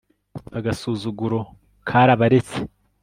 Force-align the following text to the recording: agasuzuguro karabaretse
agasuzuguro 0.57 1.39
karabaretse 1.87 2.57